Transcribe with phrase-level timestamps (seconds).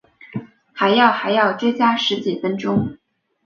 [0.73, 2.97] 还要还要追加十几分钟